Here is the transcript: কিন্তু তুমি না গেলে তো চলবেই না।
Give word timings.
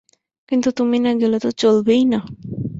কিন্তু 0.49 0.69
তুমি 0.71 0.97
না 0.99 1.11
গেলে 1.13 1.37
তো 1.39 1.49
চলবেই 1.53 2.03
না। 2.05 2.19